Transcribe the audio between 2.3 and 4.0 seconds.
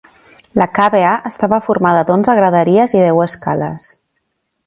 graderies i deu escales.